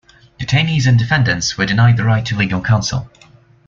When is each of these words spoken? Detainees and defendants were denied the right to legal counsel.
Detainees 0.39 0.87
and 0.87 0.97
defendants 0.97 1.59
were 1.59 1.65
denied 1.67 1.95
the 1.95 2.03
right 2.03 2.25
to 2.25 2.35
legal 2.35 2.59
counsel. 2.59 3.07